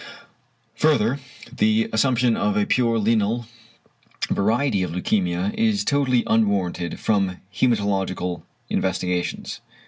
[0.77, 1.19] Further,
[1.55, 3.45] the assumption of a pure =lienal=
[4.31, 9.61] variety of leukæmia is totally unwarranted from hæmatological investigations.